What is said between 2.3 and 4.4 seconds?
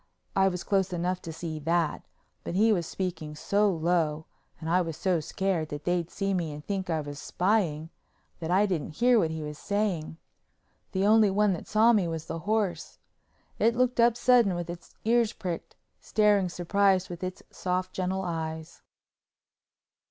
but he was speaking so low